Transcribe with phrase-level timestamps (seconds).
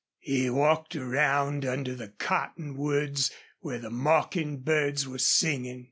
[0.21, 5.79] He walked around under the cottonwoods where the mocking birds were singing.